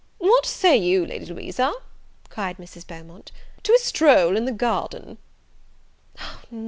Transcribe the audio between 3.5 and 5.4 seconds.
"to a stroll in the garden?"